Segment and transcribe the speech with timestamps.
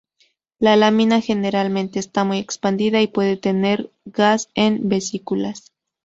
[0.57, 5.73] La lámina generalmente está muy expandida y puede tener gas en vesículas.